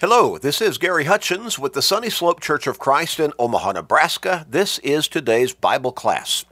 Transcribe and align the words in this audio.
Hello, 0.00 0.38
this 0.38 0.60
is 0.60 0.78
Gary 0.78 1.06
Hutchins 1.06 1.58
with 1.58 1.72
the 1.72 1.82
Sunny 1.82 2.08
Slope 2.08 2.38
Church 2.38 2.68
of 2.68 2.78
Christ 2.78 3.18
in 3.18 3.32
Omaha, 3.36 3.72
Nebraska. 3.72 4.46
This 4.48 4.78
is 4.78 5.08
today's 5.08 5.52
Bible 5.52 5.90
class. 5.90 6.44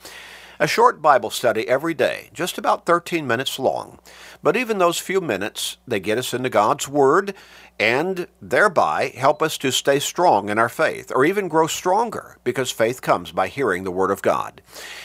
A 0.59 0.67
short 0.67 1.01
Bible 1.01 1.31
study 1.31 1.69
every 1.69 1.95
day, 1.95 2.31
just 2.33 2.59
about 2.59 2.87
13 2.87 3.25
minutes 3.25 3.57
long. 3.61 4.01
But 4.43 4.57
even 4.57 4.79
those 4.79 4.99
few 4.99 5.21
minutes, 5.21 5.77
they 5.87 6.01
get 6.01 6.19
us 6.19 6.35
into 6.35 6.51
God's 6.51 6.89
Word 6.89 7.35
and 7.79 8.27
thereby 8.43 9.13
help 9.17 9.41
us 9.41 9.57
to 9.59 9.71
stay 9.71 10.01
strong 10.01 10.49
in 10.49 10.59
our 10.59 10.69
faith 10.69 11.13
or 11.15 11.25
even 11.25 11.47
grow 11.47 11.69
stronger 11.69 12.39
because 12.43 12.73
faith 12.73 13.01
comes 13.01 13.31
by 13.31 13.47
hearing 13.47 13.85
the 13.85 13.93
Word 13.93 14.11
of 14.11 14.23
God. 14.23 14.61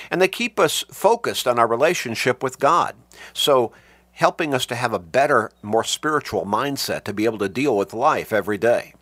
And 0.10 0.20
they 0.20 0.28
keep 0.28 0.60
us 0.60 0.84
focused 0.89 1.48
on 1.48 1.60
our 1.60 1.68
relationship 1.68 2.42
with 2.42 2.58
God. 2.58 2.96
So, 3.34 3.71
helping 4.14 4.54
us 4.54 4.66
to 4.68 4.75
have 4.75 4.93
a 4.93 5.00
better, 5.00 5.52
more 5.62 5.84
spiritual 5.84 6.46
mindset 6.46 7.04
to 7.04 7.14
be 7.14 7.25
able 7.25 7.38
to 7.39 7.50
deal 7.50 7.75
with 7.75 7.94
life 7.94 8.32
every 8.32 8.57
day. 8.57 8.94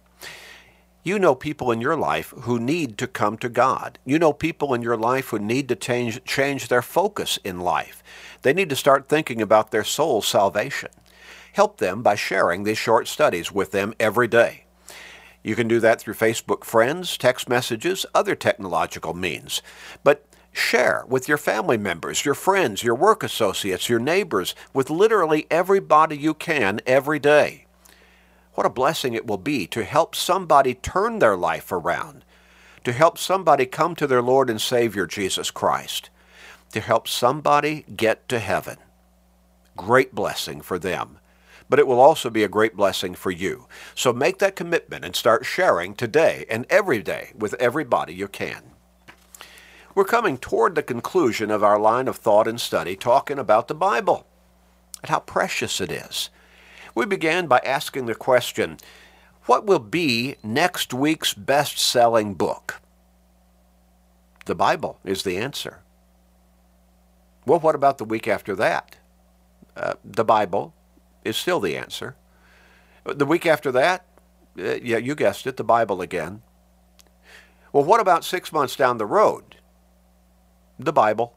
You 1.02 1.18
know 1.18 1.34
people 1.34 1.72
in 1.72 1.80
your 1.80 1.96
life 1.96 2.34
who 2.42 2.60
need 2.60 2.98
to 2.98 3.08
come 3.08 3.38
to 3.38 3.50
God. 3.50 4.00
You 4.06 4.20
know 4.20 4.34
people 4.34 4.74
in 4.74 4.82
your 4.82 4.98
life 4.98 5.30
who 5.30 5.40
need 5.40 5.70
to 5.70 5.76
change, 5.76 6.24
change 6.26 6.68
their 6.68 6.82
focus 6.82 7.40
in 7.44 7.62
life. 7.62 8.04
They 8.42 8.54
need 8.54 8.70
to 8.70 8.76
start 8.76 9.08
thinking 9.08 9.42
about 9.42 9.72
their 9.72 9.84
soul's 9.84 10.28
salvation. 10.28 10.92
Help 11.54 11.78
them 11.78 12.04
by 12.04 12.16
sharing 12.16 12.64
these 12.64 12.78
short 12.78 13.08
studies 13.08 13.52
with 13.52 13.72
them 13.72 13.94
every 14.00 14.28
day. 14.28 14.66
You 15.42 15.56
can 15.56 15.68
do 15.68 15.80
that 15.80 16.02
through 16.02 16.16
Facebook 16.16 16.64
friends, 16.64 17.18
text 17.18 17.48
messages, 17.48 18.06
other 18.14 18.36
technological 18.36 19.14
means. 19.14 19.62
But 20.04 20.26
Share 20.52 21.04
with 21.08 21.28
your 21.28 21.38
family 21.38 21.78
members, 21.78 22.26
your 22.26 22.34
friends, 22.34 22.84
your 22.84 22.96
work 22.96 23.24
associates, 23.24 23.90
your 23.90 24.00
neighbors, 24.00 24.56
with 24.74 24.90
literally 24.90 25.48
everybody 25.50 26.18
you 26.18 26.34
can 26.34 26.82
every 26.86 27.20
day. 27.20 27.66
What 28.54 28.66
a 28.66 28.70
blessing 28.70 29.14
it 29.14 29.28
will 29.28 29.38
be 29.38 29.68
to 29.68 29.84
help 29.84 30.16
somebody 30.16 30.74
turn 30.74 31.20
their 31.20 31.38
life 31.38 31.72
around, 31.72 32.26
to 32.84 32.92
help 32.92 33.18
somebody 33.18 33.66
come 33.66 33.96
to 33.96 34.08
their 34.08 34.22
Lord 34.22 34.50
and 34.50 34.60
Savior 34.60 35.06
Jesus 35.06 35.52
Christ, 35.52 36.10
to 36.74 36.82
help 36.82 37.08
somebody 37.08 37.86
get 37.96 38.28
to 38.30 38.40
heaven. 38.40 38.78
Great 39.78 40.14
blessing 40.14 40.62
for 40.62 40.78
them. 40.78 41.20
But 41.70 41.80
it 41.80 41.88
will 41.88 42.00
also 42.00 42.30
be 42.30 42.44
a 42.44 42.50
great 42.50 42.76
blessing 42.76 43.14
for 43.14 43.32
you. 43.32 43.68
So 43.94 44.12
make 44.12 44.40
that 44.40 44.56
commitment 44.56 45.06
and 45.06 45.16
start 45.16 45.46
sharing 45.46 45.94
today 45.94 46.46
and 46.50 46.66
every 46.70 47.02
day 47.02 47.32
with 47.38 47.54
everybody 47.56 48.14
you 48.14 48.28
can. 48.28 48.64
We're 49.96 50.06
coming 50.06 50.38
toward 50.38 50.76
the 50.76 50.84
conclusion 50.84 51.50
of 51.52 51.64
our 51.64 51.80
line 51.80 52.08
of 52.08 52.18
thought 52.18 52.48
and 52.48 52.62
study 52.62 52.96
talking 52.96 53.40
about 53.40 53.68
the 53.68 53.76
Bible 53.76 54.26
and 55.02 55.10
how 55.10 55.20
precious 55.20 55.82
it 55.82 55.92
is. 55.92 56.30
We 56.96 57.06
began 57.06 57.48
by 57.48 57.60
asking 57.60 58.06
the 58.06 58.16
question 58.16 58.78
what 59.46 59.66
will 59.66 59.80
be 59.80 60.36
next 60.44 60.94
week's 60.94 61.34
best 61.34 61.80
selling 61.80 62.36
book? 62.36 62.82
The 64.46 64.56
Bible 64.56 65.00
is 65.04 65.24
the 65.24 65.38
answer. 65.38 65.80
Well, 67.46 67.60
what 67.60 67.76
about 67.76 67.98
the 67.98 68.06
week 68.06 68.28
after 68.28 68.56
that? 68.56 68.98
Uh, 69.76 69.94
the 70.04 70.26
Bible 70.26 70.74
is 71.24 71.36
still 71.36 71.60
the 71.60 71.76
answer. 71.76 72.16
The 73.06 73.26
week 73.26 73.46
after 73.46 73.72
that, 73.72 74.06
uh, 74.58 74.76
yeah, 74.84 74.98
you 74.98 75.16
guessed 75.16 75.48
it, 75.48 75.58
the 75.58 75.64
Bible 75.64 76.02
again. 76.02 76.44
Well, 77.72 77.84
what 77.84 78.02
about 78.02 78.26
six 78.26 78.52
months 78.52 78.76
down 78.76 78.98
the 78.98 79.06
road? 79.06 79.56
The 80.80 80.94
Bible. 80.94 81.36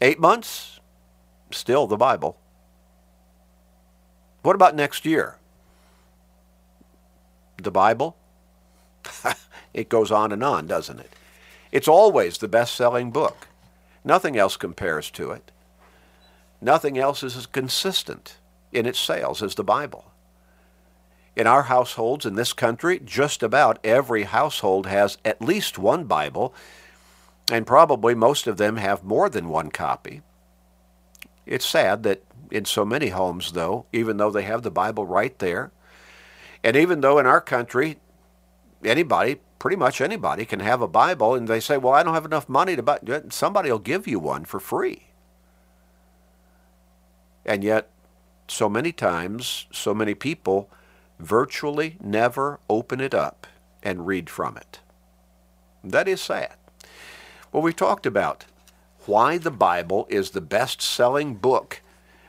Eight 0.00 0.18
months, 0.18 0.80
still 1.50 1.86
the 1.86 1.96
Bible. 1.96 2.38
What 4.42 4.54
about 4.54 4.74
next 4.74 5.04
year? 5.04 5.36
The 7.62 7.70
Bible? 7.70 8.16
it 9.74 9.88
goes 9.88 10.10
on 10.10 10.32
and 10.32 10.42
on, 10.42 10.66
doesn't 10.66 11.00
it? 11.00 11.12
It's 11.70 11.88
always 11.88 12.38
the 12.38 12.48
best 12.48 12.74
selling 12.74 13.10
book. 13.10 13.48
Nothing 14.04 14.36
else 14.38 14.56
compares 14.56 15.10
to 15.12 15.32
it. 15.32 15.50
Nothing 16.60 16.96
else 16.96 17.22
is 17.22 17.36
as 17.36 17.46
consistent 17.46 18.38
in 18.72 18.86
its 18.86 18.98
sales 18.98 19.42
as 19.42 19.54
the 19.54 19.64
Bible. 19.64 20.12
In 21.36 21.46
our 21.46 21.64
households 21.64 22.26
in 22.26 22.34
this 22.34 22.52
country, 22.52 23.00
just 23.04 23.42
about 23.42 23.78
every 23.84 24.24
household 24.24 24.86
has 24.86 25.18
at 25.24 25.42
least 25.42 25.78
one 25.78 26.04
Bible 26.04 26.54
and 27.50 27.66
probably 27.66 28.14
most 28.14 28.46
of 28.46 28.56
them 28.56 28.76
have 28.76 29.04
more 29.04 29.28
than 29.28 29.48
one 29.48 29.70
copy. 29.70 30.22
It's 31.46 31.66
sad 31.66 32.02
that 32.02 32.22
in 32.50 32.64
so 32.64 32.84
many 32.84 33.08
homes, 33.08 33.52
though, 33.52 33.86
even 33.92 34.16
though 34.16 34.30
they 34.30 34.42
have 34.42 34.62
the 34.62 34.70
Bible 34.70 35.06
right 35.06 35.38
there, 35.38 35.72
and 36.62 36.76
even 36.76 37.00
though 37.00 37.18
in 37.18 37.26
our 37.26 37.40
country, 37.40 37.98
anybody, 38.84 39.36
pretty 39.58 39.76
much 39.76 40.00
anybody, 40.00 40.44
can 40.44 40.60
have 40.60 40.82
a 40.82 40.88
Bible, 40.88 41.34
and 41.34 41.48
they 41.48 41.60
say, 41.60 41.78
Well, 41.78 41.94
I 41.94 42.02
don't 42.02 42.14
have 42.14 42.24
enough 42.24 42.48
money 42.48 42.76
to 42.76 42.82
buy, 42.82 42.98
somebody 43.30 43.70
will 43.70 43.78
give 43.78 44.06
you 44.06 44.18
one 44.18 44.44
for 44.44 44.60
free. 44.60 45.04
And 47.46 47.64
yet, 47.64 47.88
so 48.46 48.68
many 48.68 48.92
times, 48.92 49.66
so 49.72 49.94
many 49.94 50.14
people 50.14 50.70
virtually 51.18 51.96
never 52.00 52.60
open 52.68 53.00
it 53.00 53.14
up 53.14 53.46
and 53.82 54.06
read 54.06 54.28
from 54.28 54.56
it. 54.56 54.80
That 55.82 56.08
is 56.08 56.20
sad. 56.20 56.56
Well, 57.52 57.62
we 57.62 57.72
talked 57.72 58.04
about 58.04 58.44
why 59.06 59.38
the 59.38 59.50
Bible 59.50 60.06
is 60.10 60.30
the 60.30 60.40
best 60.40 60.82
selling 60.82 61.34
book, 61.34 61.80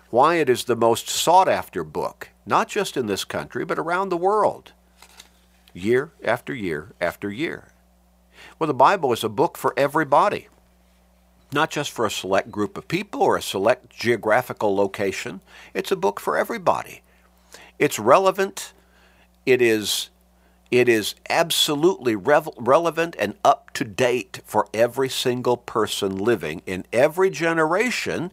why 0.10 0.36
it 0.36 0.50
is 0.50 0.64
the 0.64 0.78
most 0.78 1.10
sought 1.10 1.50
after 1.50 1.84
book, 1.84 2.30
not 2.46 2.70
just 2.70 2.96
in 2.96 3.08
this 3.08 3.26
country, 3.26 3.66
but 3.66 3.78
around 3.78 4.10
the 4.10 4.18
world, 4.18 4.72
year 5.74 6.12
after 6.24 6.54
year 6.54 6.94
after 7.02 7.30
year. 7.30 7.74
Well, 8.58 8.68
the 8.68 8.74
Bible 8.74 9.12
is 9.12 9.24
a 9.24 9.30
book 9.30 9.58
for 9.58 9.74
everybody, 9.76 10.48
not 11.52 11.70
just 11.70 11.92
for 11.92 12.06
a 12.06 12.12
select 12.12 12.50
group 12.50 12.78
of 12.78 12.88
people 12.88 13.22
or 13.22 13.36
a 13.36 13.42
select 13.42 13.90
geographical 13.90 14.74
location. 14.74 15.42
It's 15.74 15.92
a 15.92 15.98
book 15.98 16.22
for 16.22 16.38
everybody. 16.38 17.02
It's 17.78 18.00
relevant, 18.00 18.72
it 19.46 19.62
is 19.62 20.10
it 20.72 20.88
is 20.88 21.16
absolutely 21.30 22.16
relevant 22.16 23.16
and 23.18 23.36
up 23.44 23.72
to 23.74 23.84
date 23.84 24.42
for 24.46 24.68
every 24.74 25.10
single 25.10 25.58
person 25.58 26.16
living 26.16 26.62
in 26.66 26.86
every 26.94 27.30
generation. 27.32 28.32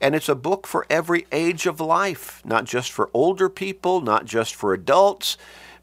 And 0.00 0.14
it's 0.14 0.28
a 0.28 0.36
book 0.36 0.66
for 0.66 0.86
every 0.88 1.26
age 1.32 1.66
of 1.66 1.80
life, 1.80 2.40
not 2.44 2.64
just 2.64 2.92
for 2.92 3.10
older 3.12 3.48
people, 3.48 4.00
not 4.00 4.26
just 4.26 4.54
for 4.54 4.72
adults, 4.72 5.36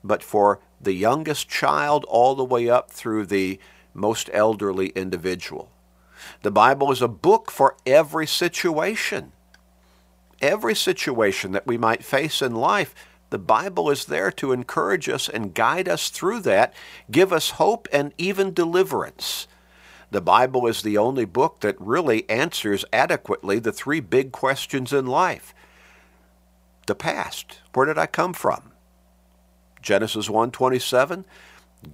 but 0.03 0.23
for 0.23 0.59
the 0.79 0.93
youngest 0.93 1.49
child 1.49 2.05
all 2.05 2.35
the 2.35 2.45
way 2.45 2.69
up 2.69 2.91
through 2.91 3.25
the 3.25 3.59
most 3.93 4.29
elderly 4.31 4.89
individual. 4.89 5.69
The 6.41 6.51
Bible 6.51 6.91
is 6.91 7.01
a 7.01 7.07
book 7.07 7.51
for 7.51 7.75
every 7.85 8.27
situation. 8.27 9.33
Every 10.41 10.75
situation 10.75 11.51
that 11.51 11.67
we 11.67 11.77
might 11.77 12.05
face 12.05 12.41
in 12.41 12.55
life 12.55 12.95
the 13.29 13.39
Bible 13.39 13.89
is 13.89 14.05
there 14.05 14.31
to 14.33 14.51
encourage 14.51 15.07
us 15.07 15.29
and 15.29 15.53
guide 15.53 15.87
us 15.87 16.09
through 16.09 16.39
that, 16.41 16.73
give 17.11 17.31
us 17.31 17.51
hope 17.51 17.87
and 17.91 18.13
even 18.17 18.53
deliverance. 18.53 19.47
The 20.11 20.21
Bible 20.21 20.65
is 20.65 20.81
the 20.81 20.97
only 20.97 21.25
book 21.25 21.59
that 21.59 21.79
really 21.79 22.27
answers 22.29 22.83
adequately 22.91 23.59
the 23.59 23.71
three 23.71 23.99
big 23.99 24.31
questions 24.31 24.91
in 24.91 25.05
life. 25.05 25.53
The 26.87 26.95
past, 26.95 27.59
where 27.73 27.85
did 27.85 27.99
I 27.99 28.07
come 28.07 28.33
from? 28.33 28.71
Genesis 29.81 30.27
1:27 30.27 31.25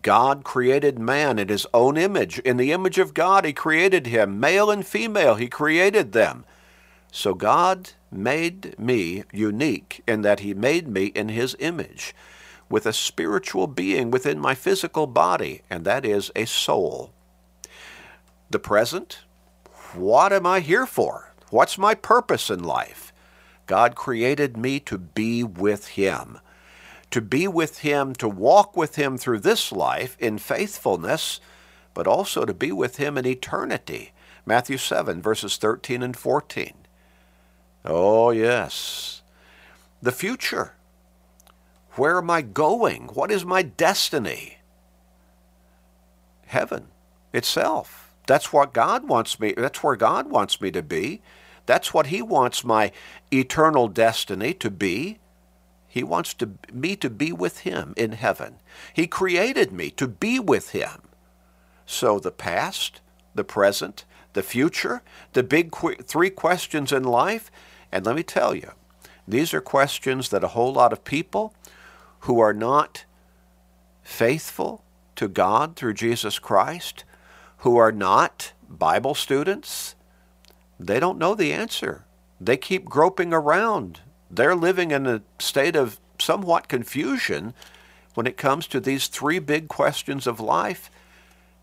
God 0.01 0.43
created 0.43 0.97
man 0.97 1.37
in 1.37 1.49
his 1.49 1.67
own 1.73 1.97
image. 1.97 2.39
In 2.39 2.57
the 2.57 2.71
image 2.71 2.97
of 2.97 3.13
God 3.13 3.45
he 3.45 3.53
created 3.53 4.07
him, 4.07 4.39
male 4.39 4.71
and 4.71 4.85
female 4.85 5.35
he 5.35 5.47
created 5.47 6.11
them. 6.11 6.45
So 7.11 7.33
God 7.33 7.91
made 8.15 8.77
me 8.79 9.23
unique 9.31 10.01
in 10.07 10.21
that 10.21 10.39
He 10.39 10.53
made 10.53 10.87
me 10.87 11.05
in 11.07 11.29
His 11.29 11.55
image, 11.59 12.15
with 12.69 12.85
a 12.85 12.93
spiritual 12.93 13.67
being 13.67 14.11
within 14.11 14.39
my 14.39 14.55
physical 14.55 15.07
body, 15.07 15.61
and 15.69 15.85
that 15.85 16.05
is 16.05 16.31
a 16.35 16.45
soul. 16.45 17.11
The 18.49 18.59
present, 18.59 19.19
what 19.93 20.33
am 20.33 20.45
I 20.45 20.59
here 20.59 20.85
for? 20.85 21.33
What's 21.49 21.77
my 21.77 21.93
purpose 21.93 22.49
in 22.49 22.63
life? 22.63 23.13
God 23.65 23.95
created 23.95 24.57
me 24.57 24.79
to 24.81 24.97
be 24.97 25.43
with 25.43 25.89
Him. 25.89 26.39
To 27.11 27.21
be 27.21 27.47
with 27.47 27.79
Him, 27.79 28.13
to 28.15 28.27
walk 28.27 28.75
with 28.75 28.95
Him 28.95 29.17
through 29.17 29.39
this 29.39 29.71
life 29.71 30.17
in 30.19 30.37
faithfulness, 30.37 31.39
but 31.93 32.07
also 32.07 32.45
to 32.45 32.53
be 32.53 32.71
with 32.71 32.97
Him 32.97 33.17
in 33.17 33.25
eternity. 33.25 34.11
Matthew 34.45 34.77
7, 34.77 35.21
verses 35.21 35.57
13 35.57 36.03
and 36.03 36.15
14. 36.15 36.73
Oh, 37.85 38.31
yes. 38.31 39.21
The 40.01 40.11
future. 40.11 40.73
Where 41.91 42.17
am 42.17 42.29
I 42.29 42.41
going? 42.41 43.09
What 43.13 43.31
is 43.31 43.45
my 43.45 43.61
destiny? 43.61 44.57
Heaven 46.47 46.87
itself. 47.31 48.13
That's 48.27 48.51
what 48.51 48.73
God 48.73 49.07
wants 49.07 49.39
me. 49.39 49.53
That's 49.55 49.83
where 49.83 49.95
God 49.95 50.29
wants 50.29 50.59
me 50.59 50.71
to 50.71 50.81
be. 50.81 51.21
That's 51.65 51.93
what 51.93 52.07
he 52.07 52.21
wants 52.21 52.63
my 52.63 52.91
eternal 53.31 53.87
destiny 53.87 54.53
to 54.55 54.69
be. 54.69 55.19
He 55.87 56.03
wants 56.03 56.33
to, 56.35 56.51
me 56.73 56.95
to 56.97 57.09
be 57.09 57.31
with 57.31 57.59
him 57.59 57.93
in 57.95 58.13
heaven. 58.13 58.55
He 58.93 59.07
created 59.07 59.71
me 59.71 59.89
to 59.91 60.07
be 60.07 60.39
with 60.39 60.71
him. 60.71 61.03
So 61.85 62.19
the 62.19 62.31
past, 62.31 62.99
the 63.33 63.43
present, 63.43 64.05
the 64.33 64.43
future, 64.43 65.01
the 65.33 65.43
big 65.43 65.73
three 66.03 66.29
questions 66.29 66.91
in 66.91 67.03
life, 67.03 67.49
and 67.95 68.05
let 68.05 68.17
me 68.17 68.23
tell 68.23 68.53
you, 68.53 68.71
these 69.25 69.53
are 69.53 69.61
questions 69.61 70.27
that 70.27 70.43
a 70.43 70.49
whole 70.49 70.73
lot 70.73 70.91
of 70.91 71.05
people 71.05 71.53
who 72.21 72.41
are 72.41 72.53
not 72.53 73.05
faithful 74.03 74.83
to 75.15 75.29
God 75.29 75.77
through 75.77 75.93
Jesus 75.93 76.37
Christ, 76.37 77.05
who 77.59 77.77
are 77.77 77.93
not 77.93 78.51
Bible 78.67 79.15
students, 79.15 79.95
they 80.77 80.99
don't 80.99 81.17
know 81.17 81.35
the 81.35 81.53
answer. 81.53 82.03
They 82.41 82.57
keep 82.57 82.83
groping 82.83 83.31
around. 83.31 84.01
They're 84.29 84.55
living 84.55 84.91
in 84.91 85.07
a 85.07 85.21
state 85.39 85.77
of 85.77 85.97
somewhat 86.19 86.67
confusion 86.67 87.53
when 88.13 88.27
it 88.27 88.35
comes 88.35 88.67
to 88.67 88.81
these 88.81 89.07
three 89.07 89.39
big 89.39 89.69
questions 89.69 90.27
of 90.27 90.41
life, 90.41 90.91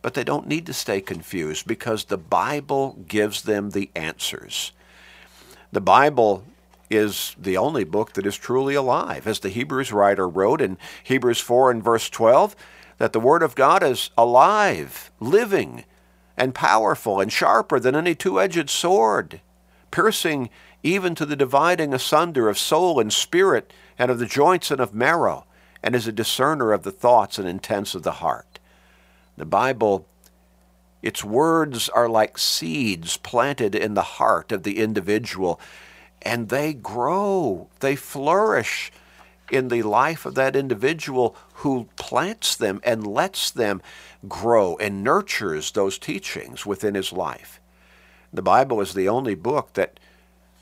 but 0.01 0.15
they 0.15 0.25
don't 0.25 0.49
need 0.49 0.65
to 0.65 0.73
stay 0.73 1.03
confused 1.03 1.67
because 1.67 2.05
the 2.05 2.17
Bible 2.17 3.05
gives 3.07 3.43
them 3.43 3.71
the 3.71 3.91
answers. 3.95 4.73
The 5.73 5.81
Bible 5.81 6.45
is 6.91 7.35
the 7.41 7.57
only 7.57 7.85
book 7.85 8.13
that 8.13 8.27
is 8.27 8.37
truly 8.37 8.75
alive. 8.75 9.27
As 9.27 9.41
the 9.41 9.49
Hebrews 9.49 9.91
writer 9.91 10.29
wrote 10.29 10.61
in 10.61 10.77
Hebrews 11.03 11.41
4 11.41 11.71
and 11.71 11.83
verse 11.83 12.11
12, 12.11 12.55
that 12.99 13.15
the 13.15 13.21
Word 13.21 13.43
of 13.43 13.55
God 13.55 13.83
is 13.83 14.11
alive, 14.17 15.11
living, 15.19 15.85
and 16.37 16.55
powerful, 16.55 17.21
and 17.21 17.33
sharper 17.33 17.81
than 17.81 17.97
any 17.97 18.15
two 18.15 18.39
edged 18.39 18.69
sword, 18.69 19.41
piercing 19.91 20.51
even 20.83 21.15
to 21.15 21.25
the 21.25 21.37
dividing 21.37 21.95
asunder 21.95 22.51
of 22.51 22.59
soul 22.59 23.01
and 23.01 23.13
spirit, 23.13 23.73
and 23.99 24.11
of 24.11 24.19
the 24.19 24.27
joints 24.27 24.71
and 24.71 24.81
of 24.81 24.95
marrow, 24.95 25.47
and 25.83 25.95
is 25.95 26.07
a 26.07 26.13
discerner 26.13 26.73
of 26.73 26.83
the 26.83 26.91
thoughts 26.91 27.39
and 27.39 27.49
intents 27.49 27.95
of 27.95 28.03
the 28.03 28.13
heart. 28.13 28.59
The 29.39 29.47
Bible, 29.47 30.07
its 31.03 31.25
words 31.25 31.89
are 31.89 32.09
like 32.09 32.39
seeds 32.39 33.17
planted 33.17 33.75
in 33.75 33.95
the 33.95 34.03
heart 34.03 34.53
of 34.53 34.63
the 34.63 34.79
individual 34.79 35.61
and 36.23 36.49
they 36.49 36.73
grow, 36.73 37.69
they 37.81 37.97
flourish 37.97 38.93
in 39.51 39.69
the 39.69 39.83
life 39.83 40.25
of 40.25 40.35
that 40.37 40.57
individual 40.57 41.37
who 41.57 41.89
plants 41.97 42.55
them 42.57 42.81
and 42.85 43.07
lets 43.07 43.51
them 43.51 43.83
grow 44.29 44.77
and 44.77 45.03
nurtures 45.03 45.73
those 45.73 45.99
teachings 45.99 46.65
within 46.65 46.95
his 46.95 47.13
life. 47.13 47.61
The 48.33 48.43
Bible 48.43 48.81
is 48.81 48.95
the 48.95 49.09
only 49.09 49.35
book 49.35 49.75
that 49.75 50.01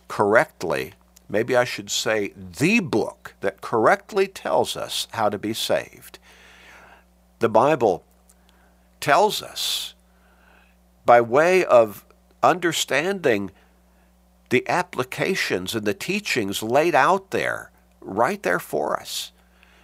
correctly, 0.09 0.95
maybe 1.29 1.55
I 1.55 1.65
should 1.65 1.91
say 1.91 2.33
the 2.37 2.81
book 2.81 3.35
that 3.43 3.61
correctly 3.61 4.27
tells 4.27 4.77
us 4.77 5.07
how 5.13 5.29
to 5.29 5.39
be 5.39 5.53
saved. 5.53 6.19
The 7.39 7.49
Bible 7.49 8.03
tells 8.99 9.43
us 9.43 9.95
by 11.11 11.21
way 11.21 11.65
of 11.65 12.05
understanding 12.41 13.51
the 14.51 14.63
applications 14.69 15.75
and 15.75 15.85
the 15.85 15.93
teachings 15.93 16.63
laid 16.63 16.95
out 16.95 17.33
there, 17.33 17.73
right 18.01 18.45
there 18.45 18.61
for 18.61 18.97
us. 18.97 19.33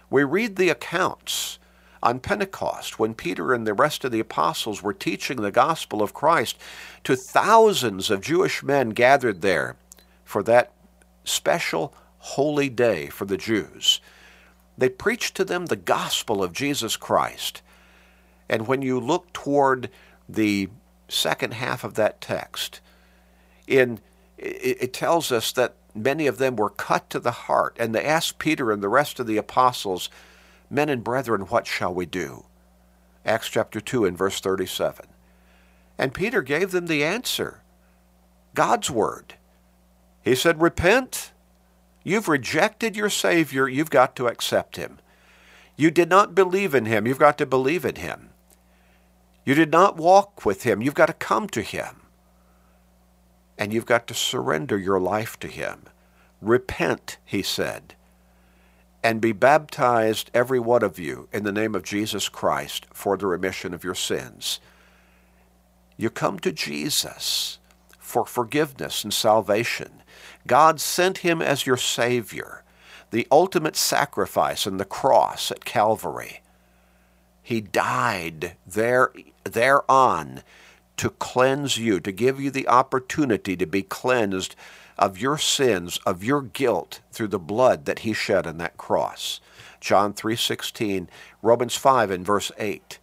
We 0.09 0.23
read 0.23 0.55
the 0.55 0.69
accounts 0.69 1.59
on 2.01 2.21
Pentecost 2.21 2.97
when 2.97 3.13
Peter 3.13 3.53
and 3.53 3.67
the 3.67 3.73
rest 3.73 4.05
of 4.05 4.13
the 4.13 4.21
apostles 4.21 4.81
were 4.81 4.93
teaching 4.93 5.41
the 5.41 5.51
gospel 5.51 6.01
of 6.01 6.13
Christ 6.13 6.57
to 7.03 7.17
thousands 7.17 8.09
of 8.09 8.21
Jewish 8.21 8.63
men 8.63 8.91
gathered 8.91 9.41
there 9.41 9.75
for 10.23 10.41
that 10.43 10.71
special 11.25 11.93
holy 12.19 12.69
day 12.69 13.07
for 13.07 13.25
the 13.25 13.35
Jews. 13.35 13.99
They 14.77 14.87
preached 14.87 15.35
to 15.35 15.43
them 15.43 15.65
the 15.65 15.75
gospel 15.75 16.41
of 16.41 16.53
Jesus 16.53 16.95
Christ. 16.95 17.61
And 18.47 18.65
when 18.65 18.81
you 18.81 18.97
look 18.97 19.33
toward 19.33 19.89
the 20.29 20.69
second 21.07 21.53
half 21.53 21.83
of 21.83 21.95
that 21.95 22.21
text, 22.21 22.81
in 23.67 23.99
it, 24.37 24.77
it 24.81 24.93
tells 24.93 25.31
us 25.31 25.51
that 25.53 25.75
many 25.95 26.27
of 26.27 26.37
them 26.37 26.55
were 26.55 26.69
cut 26.69 27.09
to 27.09 27.19
the 27.19 27.31
heart, 27.31 27.75
and 27.79 27.93
they 27.93 28.03
asked 28.03 28.39
Peter 28.39 28.71
and 28.71 28.81
the 28.81 28.89
rest 28.89 29.19
of 29.19 29.27
the 29.27 29.37
apostles, 29.37 30.09
Men 30.69 30.89
and 30.89 31.03
brethren, 31.03 31.41
what 31.41 31.65
shall 31.65 31.93
we 31.93 32.05
do? 32.05 32.45
Acts 33.25 33.49
chapter 33.49 33.79
2 33.79 34.05
and 34.05 34.17
verse 34.17 34.39
37. 34.39 35.05
And 35.97 36.13
Peter 36.13 36.41
gave 36.41 36.71
them 36.71 36.87
the 36.87 37.03
answer 37.03 37.61
God's 38.53 38.91
word. 38.91 39.35
He 40.21 40.35
said, 40.35 40.61
Repent. 40.61 41.31
You've 42.03 42.27
rejected 42.27 42.95
your 42.95 43.09
Savior. 43.09 43.67
You've 43.67 43.89
got 43.89 44.15
to 44.15 44.27
accept 44.27 44.77
him. 44.77 44.99
You 45.75 45.91
did 45.91 46.09
not 46.09 46.35
believe 46.35 46.73
in 46.73 46.85
him. 46.85 47.05
You've 47.05 47.19
got 47.19 47.37
to 47.37 47.45
believe 47.45 47.83
in 47.83 47.95
him. 47.95 48.29
You 49.47 49.55
did 49.55 49.71
not 49.71 49.95
walk 49.95 50.45
with 50.45 50.63
him. 50.63 50.81
You've 50.81 50.93
got 50.93 51.07
to 51.07 51.13
come 51.13 51.47
to 51.49 51.61
him 51.61 52.01
and 53.57 53.73
you've 53.73 53.85
got 53.85 54.07
to 54.07 54.13
surrender 54.13 54.77
your 54.77 54.99
life 54.99 55.39
to 55.39 55.47
Him. 55.47 55.83
Repent, 56.41 57.17
He 57.25 57.41
said, 57.41 57.95
and 59.03 59.21
be 59.21 59.31
baptized, 59.31 60.29
every 60.33 60.59
one 60.59 60.83
of 60.83 60.99
you, 60.99 61.27
in 61.33 61.43
the 61.43 61.51
name 61.51 61.73
of 61.75 61.83
Jesus 61.83 62.29
Christ 62.29 62.85
for 62.93 63.17
the 63.17 63.27
remission 63.27 63.73
of 63.73 63.83
your 63.83 63.95
sins. 63.95 64.59
You 65.97 66.09
come 66.09 66.39
to 66.39 66.51
Jesus 66.51 67.57
for 67.97 68.25
forgiveness 68.25 69.03
and 69.03 69.13
salvation. 69.13 70.03
God 70.45 70.79
sent 70.79 71.19
Him 71.19 71.41
as 71.41 71.65
your 71.65 71.77
Savior, 71.77 72.63
the 73.09 73.27
ultimate 73.31 73.75
sacrifice 73.75 74.67
on 74.67 74.77
the 74.77 74.85
cross 74.85 75.49
at 75.51 75.65
Calvary. 75.65 76.41
He 77.47 77.61
died 77.61 78.57
there, 78.67 79.13
thereon 79.45 80.43
to 80.97 81.09
cleanse 81.11 81.77
you, 81.77 82.01
to 82.01 82.11
give 82.11 82.41
you 82.41 82.51
the 82.51 82.67
opportunity 82.67 83.55
to 83.55 83.65
be 83.65 83.83
cleansed 83.83 84.53
of 84.99 85.17
your 85.17 85.37
sins, 85.37 85.97
of 86.05 86.25
your 86.25 86.41
guilt 86.41 86.99
through 87.13 87.29
the 87.29 87.39
blood 87.39 87.85
that 87.85 87.99
he 87.99 88.11
shed 88.11 88.45
on 88.45 88.57
that 88.57 88.75
cross. 88.75 89.39
John 89.79 90.11
3:16, 90.11 91.07
Romans 91.41 91.77
5 91.77 92.11
and 92.11 92.25
verse 92.25 92.51
8. 92.57 92.99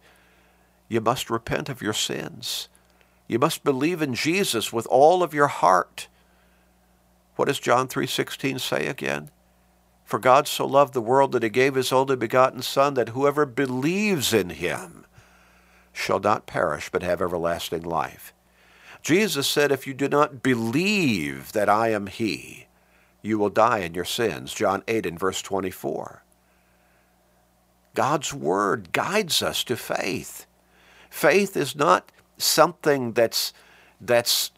You 0.89 1.01
must 1.01 1.31
repent 1.31 1.67
of 1.67 1.81
your 1.81 1.93
sins. 1.93 2.69
You 3.27 3.39
must 3.39 3.63
believe 3.63 3.99
in 3.99 4.13
Jesus 4.13 4.71
with 4.71 4.85
all 4.91 5.23
of 5.23 5.33
your 5.33 5.47
heart. 5.47 6.07
What 7.35 7.47
does 7.47 7.59
John 7.59 7.87
3:16 7.87 8.59
say 8.59 8.85
again? 8.85 9.31
For 10.05 10.19
God 10.19 10.47
so 10.47 10.65
loved 10.65 10.93
the 10.93 11.01
world 11.01 11.33
that 11.33 11.43
he 11.43 11.49
gave 11.49 11.75
his 11.75 11.91
only 11.91 12.15
begotten 12.15 12.61
son 12.61 12.93
that 12.93 13.09
whoever 13.09 13.45
believes 13.45 14.33
in 14.33 14.51
him 14.51 15.05
shall 15.91 16.19
not 16.19 16.45
perish 16.45 16.89
but 16.89 17.03
have 17.03 17.21
everlasting 17.21 17.81
life. 17.81 18.33
Jesus 19.05 19.47
said, 19.47 19.71
If 19.71 19.85
you 19.85 19.93
do 19.93 20.09
not 20.09 20.41
believe 20.41 21.51
that 21.51 21.69
I 21.69 21.89
am 21.89 22.07
He, 22.07 22.65
you 23.21 23.37
will 23.37 23.51
die 23.51 23.79
in 23.79 23.93
your 23.93 24.03
sins. 24.03 24.51
John 24.51 24.83
8 24.87 25.05
and 25.05 25.19
verse 25.19 25.43
24. 25.43 26.23
God's 27.93 28.33
Word 28.33 28.91
guides 28.91 29.43
us 29.43 29.63
to 29.65 29.77
faith. 29.77 30.47
Faith 31.09 31.55
is 31.55 31.75
not 31.75 32.11
something 32.37 33.13
that's, 33.13 33.53
that's 34.01 34.49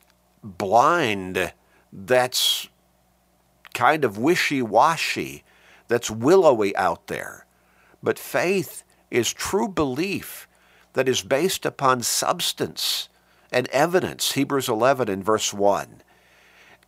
blind, 0.41 1.51
that's 1.91 2.69
kind 3.77 4.03
of 4.03 4.17
wishy 4.17 4.61
washy, 4.61 5.43
that's 5.87 6.09
willowy 6.09 6.75
out 6.75 7.05
there. 7.07 7.45
But 8.01 8.17
faith 8.17 8.83
is 9.11 9.31
true 9.31 9.67
belief 9.67 10.47
that 10.93 11.07
is 11.07 11.21
based 11.21 11.63
upon 11.63 12.01
substance 12.01 13.07
and 13.51 13.67
evidence, 13.67 14.31
Hebrews 14.31 14.67
11 14.67 15.09
and 15.09 15.23
verse 15.23 15.53
1. 15.53 16.01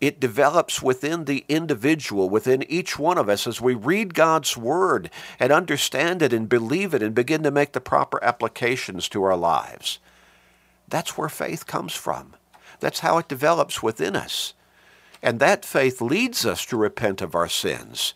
It 0.02 0.20
develops 0.20 0.82
within 0.82 1.26
the 1.26 1.46
individual, 1.48 2.28
within 2.28 2.64
each 2.64 2.98
one 2.98 3.20
of 3.20 3.30
us, 3.30 3.46
as 3.46 3.62
we 3.62 3.76
read 3.76 4.16
God's 4.16 4.58
Word 4.58 5.12
and 5.40 5.52
understand 5.52 6.24
it 6.24 6.34
and 6.34 6.50
believe 6.50 6.96
it 6.96 7.04
and 7.04 7.14
begin 7.14 7.44
to 7.44 7.52
make 7.52 7.74
the 7.74 7.82
proper 7.82 8.24
applications 8.24 9.08
to 9.10 9.22
our 9.24 9.38
lives. 9.38 10.00
That's 10.88 11.16
where 11.18 11.30
faith 11.30 11.68
comes 11.68 11.94
from. 11.94 12.34
That's 12.80 13.02
how 13.02 13.20
it 13.20 13.28
develops 13.28 13.84
within 13.84 14.16
us. 14.16 14.56
And 15.22 15.40
that 15.40 15.66
faith 15.66 16.02
leads 16.02 16.46
us 16.46 16.66
to 16.68 16.78
repent 16.78 17.22
of 17.22 17.36
our 17.36 17.50
sins, 17.50 18.14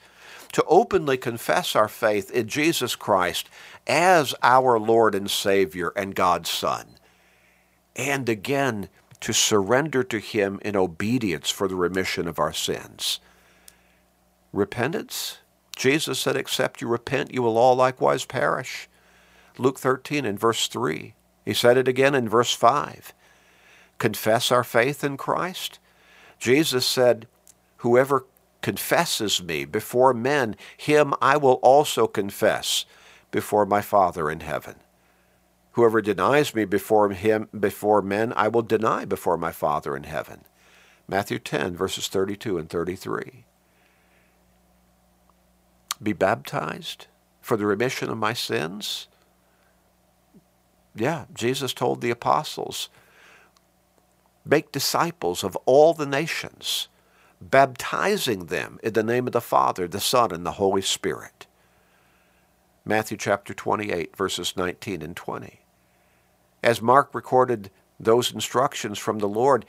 to 0.53 0.63
openly 0.65 1.17
confess 1.17 1.75
our 1.75 1.87
faith 1.87 2.31
in 2.31 2.47
Jesus 2.47 2.95
Christ 2.95 3.49
as 3.85 4.33
our 4.41 4.79
Lord 4.79 5.13
and 5.15 5.29
Savior 5.29 5.91
and 5.95 6.15
God's 6.15 6.49
Son, 6.49 6.97
and 7.95 8.29
again 8.29 8.89
to 9.19 9.33
surrender 9.33 10.03
to 10.03 10.19
Him 10.19 10.59
in 10.63 10.75
obedience 10.75 11.49
for 11.49 11.67
the 11.67 11.75
remission 11.75 12.27
of 12.27 12.39
our 12.39 12.53
sins. 12.53 13.19
Repentance? 14.51 15.39
Jesus 15.75 16.19
said, 16.19 16.35
Except 16.35 16.81
you 16.81 16.87
repent, 16.87 17.33
you 17.33 17.41
will 17.41 17.57
all 17.57 17.75
likewise 17.75 18.25
perish. 18.25 18.87
Luke 19.57 19.79
13 19.79 20.25
and 20.25 20.39
verse 20.39 20.67
3. 20.67 21.13
He 21.45 21.53
said 21.53 21.77
it 21.77 21.87
again 21.87 22.15
in 22.15 22.29
verse 22.29 22.53
5. 22.53 23.13
Confess 23.97 24.51
our 24.51 24.63
faith 24.63 25.03
in 25.03 25.17
Christ. 25.17 25.79
Jesus 26.43 26.85
said, 26.85 27.25
Whoever 27.77 28.25
confesses 28.61 29.41
me 29.41 29.63
before 29.63 30.13
men, 30.13 30.57
him 30.75 31.13
I 31.21 31.37
will 31.37 31.53
also 31.63 32.05
confess 32.05 32.85
before 33.31 33.65
my 33.65 33.79
Father 33.79 34.29
in 34.29 34.41
heaven. 34.41 34.75
Whoever 35.71 36.01
denies 36.01 36.53
me 36.53 36.65
before 36.65 37.09
him 37.11 37.47
before 37.57 38.01
men, 38.01 38.33
I 38.35 38.49
will 38.49 38.61
deny 38.61 39.05
before 39.05 39.37
my 39.37 39.53
Father 39.53 39.95
in 39.95 40.03
heaven. 40.03 40.41
Matthew 41.07 41.39
10 41.39 41.77
verses 41.77 42.09
32 42.09 42.57
and 42.57 42.69
33. 42.69 43.45
Be 46.01 46.11
baptized 46.11 47.07
for 47.39 47.55
the 47.55 47.65
remission 47.65 48.09
of 48.09 48.17
my 48.17 48.33
sins? 48.33 49.07
Yeah, 50.93 51.23
Jesus 51.33 51.73
told 51.73 52.01
the 52.01 52.11
apostles, 52.11 52.89
make 54.45 54.71
disciples 54.71 55.43
of 55.43 55.55
all 55.65 55.93
the 55.93 56.05
nations, 56.05 56.87
baptizing 57.41 58.47
them 58.47 58.79
in 58.83 58.93
the 58.93 59.03
name 59.03 59.27
of 59.27 59.33
the 59.33 59.41
Father, 59.41 59.87
the 59.87 59.99
Son, 59.99 60.31
and 60.31 60.45
the 60.45 60.53
Holy 60.53 60.81
Spirit. 60.81 61.47
Matthew 62.85 63.17
chapter 63.17 63.53
28, 63.53 64.15
verses 64.15 64.55
19 64.57 65.01
and 65.01 65.15
20. 65.15 65.61
As 66.61 66.81
Mark 66.81 67.13
recorded 67.13 67.69
those 67.99 68.33
instructions 68.33 68.99
from 68.99 69.19
the 69.19 69.27
Lord, 69.27 69.65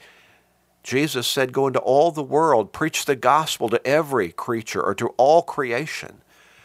Jesus 0.83 1.25
said, 1.27 1.53
Go 1.53 1.67
into 1.67 1.79
all 1.79 2.11
the 2.11 2.21
world, 2.21 2.73
preach 2.73 3.05
the 3.05 3.15
gospel 3.15 3.69
to 3.69 3.87
every 3.87 4.31
creature 4.31 4.81
or 4.81 4.93
to 4.95 5.07
all 5.17 5.41
creation. 5.41 6.21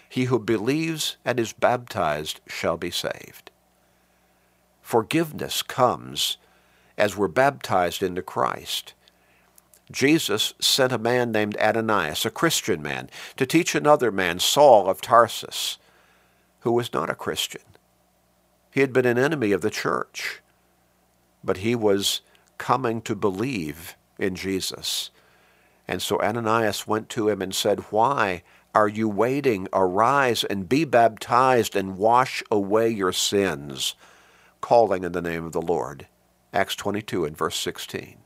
He 0.08 0.24
who 0.24 0.38
believes 0.38 1.16
and 1.24 1.38
is 1.38 1.52
baptized 1.52 2.40
shall 2.46 2.76
be 2.76 2.90
saved. 2.90 3.50
Forgiveness 4.82 5.62
comes 5.62 6.36
as 7.00 7.16
we're 7.16 7.28
baptized 7.28 8.02
into 8.02 8.22
Christ. 8.22 8.94
Jesus 9.90 10.54
sent 10.60 10.92
a 10.92 10.98
man 10.98 11.32
named 11.32 11.56
Ananias, 11.56 12.24
a 12.24 12.30
Christian 12.30 12.80
man, 12.80 13.10
to 13.36 13.46
teach 13.46 13.74
another 13.74 14.12
man, 14.12 14.38
Saul 14.38 14.88
of 14.88 15.00
Tarsus, 15.00 15.78
who 16.60 16.72
was 16.72 16.92
not 16.92 17.10
a 17.10 17.14
Christian. 17.14 17.62
He 18.70 18.80
had 18.80 18.92
been 18.92 19.06
an 19.06 19.18
enemy 19.18 19.50
of 19.50 19.62
the 19.62 19.70
church, 19.70 20.40
but 21.42 21.58
he 21.58 21.74
was 21.74 22.20
coming 22.58 23.02
to 23.02 23.16
believe 23.16 23.96
in 24.18 24.36
Jesus. 24.36 25.10
And 25.88 26.00
so 26.00 26.20
Ananias 26.20 26.86
went 26.86 27.08
to 27.10 27.28
him 27.28 27.42
and 27.42 27.54
said, 27.54 27.80
Why 27.90 28.42
are 28.74 28.88
you 28.88 29.08
waiting? 29.08 29.66
Arise 29.72 30.44
and 30.44 30.68
be 30.68 30.84
baptized 30.84 31.74
and 31.74 31.98
wash 31.98 32.44
away 32.50 32.90
your 32.90 33.12
sins, 33.12 33.96
calling 34.60 35.02
in 35.02 35.12
the 35.12 35.22
name 35.22 35.44
of 35.44 35.52
the 35.52 35.62
Lord. 35.62 36.06
Acts 36.52 36.74
22 36.76 37.24
and 37.24 37.36
verse 37.36 37.56
16. 37.56 38.16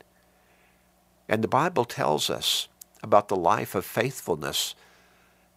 And 1.28 1.42
the 1.42 1.48
Bible 1.48 1.84
tells 1.84 2.30
us 2.30 2.68
about 3.02 3.28
the 3.28 3.36
life 3.36 3.74
of 3.74 3.84
faithfulness, 3.84 4.74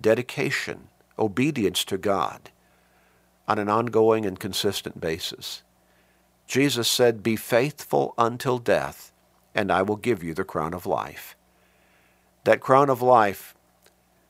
dedication, 0.02 0.90
obedience 1.18 1.84
to 1.86 1.98
God 1.98 2.52
on 3.48 3.58
an 3.58 3.70
ongoing 3.70 4.26
and 4.26 4.40
consistent 4.40 5.00
basis. 5.00 5.64
Jesus 6.46 6.90
said, 6.90 7.24
Be 7.24 7.36
faithful 7.36 8.14
until 8.18 8.58
death, 8.58 9.12
and 9.56 9.72
I 9.72 9.82
will 9.82 9.96
give 9.96 10.24
you 10.24 10.34
the 10.34 10.44
crown 10.44 10.74
of 10.74 10.86
life. 10.86 11.36
That 12.44 12.60
crown 12.60 12.90
of 12.90 13.02
life 13.02 13.56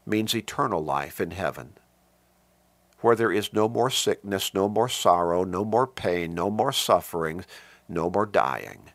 means 0.06 0.36
eternal 0.36 0.84
life 0.84 1.20
in 1.20 1.32
heaven, 1.32 1.74
where 3.01 3.15
there 3.15 3.32
is 3.32 3.53
no 3.53 3.67
more 3.67 3.89
sickness, 3.89 4.53
no 4.53 4.70
more 4.70 4.89
sorrow, 4.89 5.44
no 5.44 5.65
more 5.65 5.86
pain, 5.86 6.34
no 6.34 6.50
more 6.50 6.72
suffering, 6.72 7.46
no 7.88 8.10
more 8.10 8.25
dying, 8.25 8.89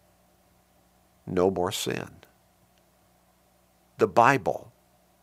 no 1.26 1.50
more 1.50 1.72
sin. 1.72 2.10
The 3.98 4.06
Bible, 4.08 4.72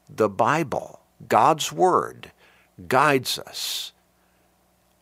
the 0.10 0.30
Bible, 0.30 1.02
God's 1.28 1.72
Word, 1.72 2.32
guides 2.88 3.38
us 3.38 3.94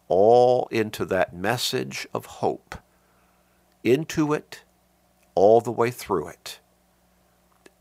all 0.08 0.68
into 0.72 1.06
that 1.06 1.36
message 1.36 2.08
of 2.14 2.26
hope, 2.26 2.76
into 3.84 4.34
it, 4.34 4.64
all 5.36 5.62
the 5.62 5.72
way 5.72 5.92
through 5.92 6.28
it. 6.30 6.60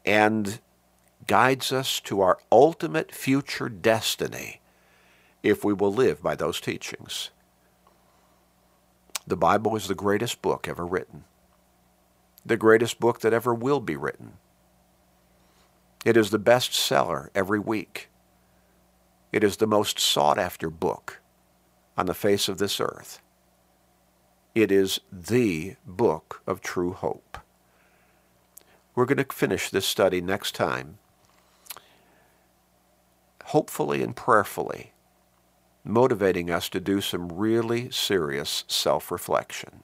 And 0.05 0.61
guides 1.27 1.73
us 1.73 1.99
to 2.01 2.21
our 2.21 2.39
ultimate 2.53 3.13
future 3.13 3.69
destiny 3.69 4.61
if 5.43 5.65
we 5.65 5.73
will 5.73 5.93
live 5.93 6.23
by 6.23 6.35
those 6.35 6.61
teachings. 6.61 7.31
The 9.27 9.37
Bible 9.37 9.75
is 9.77 9.89
the 9.89 9.95
greatest 9.95 10.41
book 10.41 10.69
ever 10.69 10.87
written, 10.87 11.25
the 12.45 12.57
greatest 12.57 13.01
book 13.01 13.21
that 13.21 13.33
ever 13.33 13.55
will 13.55 13.81
be 13.81 13.97
written. 13.97 14.35
It 16.05 16.17
is 16.17 16.31
the 16.31 16.39
best 16.39 16.73
seller 16.73 17.31
every 17.35 17.59
week. 17.59 18.09
It 19.33 19.43
is 19.43 19.57
the 19.57 19.67
most 19.67 19.99
sought 19.99 20.39
after 20.39 20.71
book 20.71 21.21
on 21.97 22.07
the 22.07 22.15
face 22.15 22.49
of 22.49 22.59
this 22.59 22.81
earth. 22.81 23.21
It 24.55 24.71
is 24.71 25.01
the 25.11 25.75
book 25.85 26.43
of 26.47 26.61
true 26.61 26.93
hope. 26.93 27.39
We're 28.95 29.07
going 29.07 29.19
to 29.19 29.35
finish 29.35 29.69
this 29.69 29.87
study 29.87 30.21
next 30.21 30.55
time 30.55 30.99
hopefully 33.47 34.03
and 34.03 34.17
prayerfully, 34.17 34.93
motivating 35.87 36.51
us 36.51 36.69
to 36.69 36.81
do 36.81 37.01
some 37.01 37.29
really 37.29 37.91
serious 37.91 38.65
self-reflection. 38.67 39.83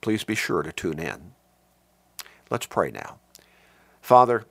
Please 0.00 0.24
be 0.24 0.34
sure 0.34 0.62
to 0.62 0.72
tune 0.72 0.98
in. 0.98 1.32
Let's 2.50 2.66
pray 2.66 2.90
now. 2.90 3.18
Father, 4.00 4.44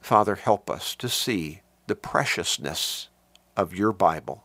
Father, 0.00 0.34
help 0.34 0.68
us 0.68 0.94
to 0.96 1.08
see 1.08 1.62
the 1.86 1.94
preciousness 1.94 3.08
of 3.56 3.74
your 3.74 3.92
Bible 3.92 4.44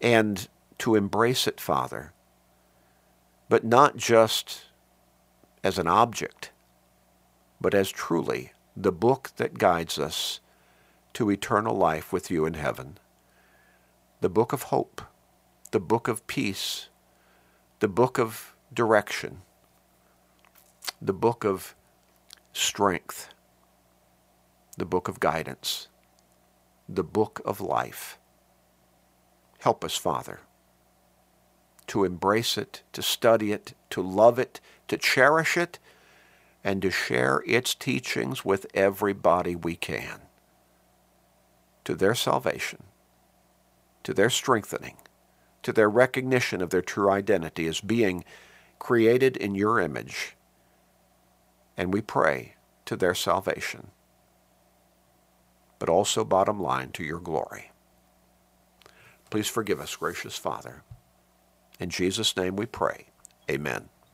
and 0.00 0.48
to 0.78 0.94
embrace 0.94 1.46
it, 1.46 1.60
Father, 1.60 2.12
but 3.48 3.64
not 3.64 3.96
just 3.96 4.66
as 5.64 5.78
an 5.78 5.88
object, 5.88 6.52
but 7.60 7.74
as 7.74 7.90
truly 7.90 8.52
the 8.76 8.92
book 8.92 9.30
that 9.36 9.58
guides 9.58 9.98
us 9.98 10.40
to 11.14 11.30
eternal 11.30 11.76
life 11.76 12.12
with 12.12 12.30
you 12.30 12.46
in 12.46 12.54
heaven, 12.54 12.98
the 14.20 14.28
book 14.28 14.52
of 14.52 14.64
hope, 14.64 15.02
the 15.70 15.80
book 15.80 16.08
of 16.08 16.26
peace, 16.26 16.88
the 17.80 17.88
book 17.88 18.18
of 18.18 18.54
direction, 18.72 19.42
the 21.00 21.12
book 21.12 21.44
of 21.44 21.74
strength, 22.52 23.30
the 24.76 24.84
book 24.84 25.08
of 25.08 25.20
guidance, 25.20 25.88
the 26.88 27.04
book 27.04 27.40
of 27.44 27.60
life. 27.60 28.18
Help 29.60 29.84
us, 29.84 29.96
Father, 29.96 30.40
to 31.86 32.04
embrace 32.04 32.56
it, 32.56 32.82
to 32.92 33.02
study 33.02 33.52
it, 33.52 33.74
to 33.90 34.02
love 34.02 34.38
it, 34.38 34.60
to 34.88 34.96
cherish 34.96 35.56
it, 35.56 35.78
and 36.62 36.82
to 36.82 36.90
share 36.90 37.42
its 37.46 37.74
teachings 37.74 38.44
with 38.44 38.66
everybody 38.74 39.56
we 39.56 39.74
can 39.74 40.20
to 41.84 41.94
their 41.94 42.14
salvation, 42.14 42.82
to 44.02 44.14
their 44.14 44.30
strengthening, 44.30 44.96
to 45.62 45.72
their 45.72 45.90
recognition 45.90 46.62
of 46.62 46.70
their 46.70 46.82
true 46.82 47.10
identity 47.10 47.66
as 47.66 47.80
being 47.80 48.24
created 48.78 49.36
in 49.36 49.54
your 49.54 49.80
image. 49.80 50.36
And 51.76 51.92
we 51.92 52.00
pray 52.00 52.54
to 52.86 52.96
their 52.96 53.14
salvation, 53.14 53.88
but 55.78 55.88
also, 55.88 56.24
bottom 56.24 56.60
line, 56.60 56.90
to 56.92 57.04
your 57.04 57.20
glory. 57.20 57.70
Please 59.30 59.48
forgive 59.48 59.80
us, 59.80 59.96
gracious 59.96 60.36
Father. 60.36 60.82
In 61.78 61.88
Jesus' 61.88 62.36
name 62.36 62.56
we 62.56 62.66
pray. 62.66 63.06
Amen. 63.50 63.88